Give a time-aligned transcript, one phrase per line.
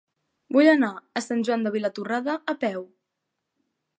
[0.55, 0.89] Vull anar
[1.21, 2.83] a Sant Joan de Vilatorrada a peu.